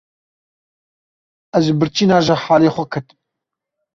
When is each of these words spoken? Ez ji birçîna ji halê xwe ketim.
Ez 1.59 1.63
ji 1.67 1.73
birçîna 1.79 2.17
ji 2.25 2.35
halê 2.43 2.69
xwe 2.75 2.83
ketim. 2.91 3.19